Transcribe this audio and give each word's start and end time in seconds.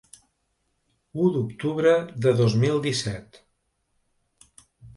U 1.23 1.27
d’octubre 1.35 1.93
de 2.25 2.35
dos 2.41 2.57
mil 2.65 2.83
disset. 2.89 3.41